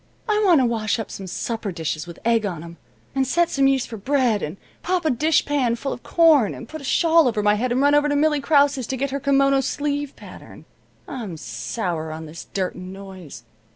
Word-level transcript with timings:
I 0.27 0.41
want 0.43 0.59
to 0.61 0.65
wash 0.65 0.97
up 0.97 1.11
some 1.11 1.27
supper 1.27 1.71
dishes 1.71 2.07
with 2.07 2.17
egg 2.25 2.43
on 2.43 2.63
'em, 2.63 2.77
and 3.13 3.27
set 3.27 3.51
some 3.51 3.67
yeast 3.67 3.87
for 3.87 3.97
bread, 3.97 4.41
and 4.41 4.57
pop 4.81 5.05
a 5.05 5.11
dishpan 5.11 5.75
full 5.75 5.93
of 5.93 6.01
corn, 6.01 6.55
and 6.55 6.67
put 6.67 6.81
a 6.81 6.83
shawl 6.83 7.27
over 7.27 7.43
my 7.43 7.53
head 7.53 7.71
and 7.71 7.81
run 7.81 7.93
over 7.93 8.09
to 8.09 8.15
Millie 8.15 8.41
Krause's 8.41 8.87
to 8.87 8.97
get 8.97 9.11
her 9.11 9.19
kimono 9.19 9.61
sleeve 9.61 10.15
pattern. 10.15 10.65
I'm 11.07 11.37
sour 11.37 12.11
on 12.11 12.25
this 12.25 12.47
dirt 12.51 12.73
and 12.73 12.91
noise. 12.91 13.43